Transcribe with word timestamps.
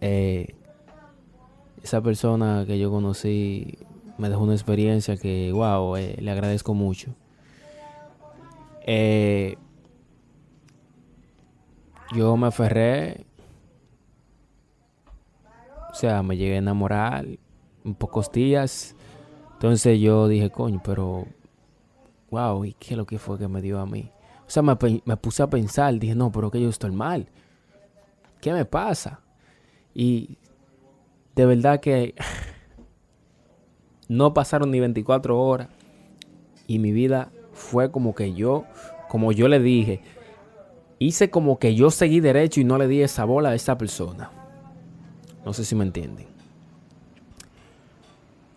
Eh, 0.00 0.54
esa 1.82 2.00
persona 2.00 2.64
que 2.66 2.78
yo 2.78 2.90
conocí 2.90 3.78
me 4.18 4.28
dejó 4.28 4.42
una 4.42 4.54
experiencia 4.54 5.16
que, 5.16 5.52
wow, 5.52 5.96
eh, 5.96 6.16
le 6.20 6.30
agradezco 6.30 6.74
mucho. 6.74 7.14
Eh, 8.82 9.56
yo 12.14 12.36
me 12.36 12.48
aferré, 12.48 13.26
o 15.90 15.94
sea, 15.94 16.22
me 16.22 16.36
llegué 16.36 16.56
a 16.56 16.58
enamorar 16.58 17.26
en 17.84 17.94
pocos 17.94 18.30
días. 18.32 18.94
Entonces 19.54 20.00
yo 20.00 20.26
dije, 20.28 20.50
coño, 20.50 20.80
pero, 20.84 21.26
wow, 22.30 22.64
¿y 22.64 22.74
qué 22.74 22.94
es 22.94 22.98
lo 22.98 23.06
que 23.06 23.18
fue 23.18 23.38
que 23.38 23.48
me 23.48 23.62
dio 23.62 23.78
a 23.78 23.86
mí? 23.86 24.10
O 24.46 24.50
sea, 24.50 24.62
me, 24.62 24.76
me 25.04 25.16
puse 25.16 25.42
a 25.42 25.46
pensar, 25.48 25.94
dije, 25.98 26.14
no, 26.14 26.32
pero 26.32 26.50
que 26.50 26.60
yo 26.60 26.68
estoy 26.68 26.90
mal. 26.90 27.28
¿Qué 28.40 28.52
me 28.52 28.64
pasa? 28.64 29.20
Y 29.94 30.38
de 31.34 31.46
verdad 31.46 31.80
que 31.80 32.14
no 34.08 34.34
pasaron 34.34 34.70
ni 34.70 34.80
24 34.80 35.38
horas 35.38 35.68
y 36.66 36.78
mi 36.78 36.92
vida 36.92 37.30
fue 37.52 37.90
como 37.90 38.14
que 38.14 38.34
yo, 38.34 38.64
como 39.08 39.32
yo 39.32 39.48
le 39.48 39.60
dije, 39.60 40.00
hice 40.98 41.30
como 41.30 41.58
que 41.58 41.74
yo 41.74 41.90
seguí 41.90 42.20
derecho 42.20 42.60
y 42.60 42.64
no 42.64 42.78
le 42.78 42.88
di 42.88 43.02
esa 43.02 43.24
bola 43.24 43.50
a 43.50 43.54
esa 43.54 43.78
persona. 43.78 44.30
No 45.44 45.52
sé 45.52 45.64
si 45.64 45.74
me 45.74 45.84
entienden. 45.84 46.26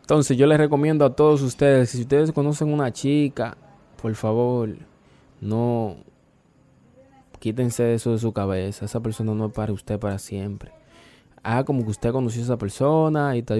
Entonces 0.00 0.36
yo 0.36 0.46
les 0.46 0.58
recomiendo 0.58 1.04
a 1.04 1.14
todos 1.14 1.42
ustedes, 1.42 1.90
si 1.90 2.00
ustedes 2.00 2.32
conocen 2.32 2.72
una 2.72 2.92
chica, 2.92 3.56
por 4.00 4.14
favor, 4.14 4.70
no 5.40 5.96
quítense 7.38 7.94
eso 7.94 8.12
de 8.12 8.18
su 8.18 8.32
cabeza. 8.32 8.86
Esa 8.86 9.00
persona 9.00 9.34
no 9.34 9.46
es 9.46 9.52
para 9.52 9.72
usted 9.72 10.00
para 10.00 10.18
siempre 10.18 10.79
ah, 11.42 11.64
como 11.64 11.84
que 11.84 11.90
usted 11.90 12.12
conoció 12.12 12.42
a 12.42 12.44
esa 12.44 12.58
persona 12.58 13.36
y 13.36 13.42
tal. 13.42 13.59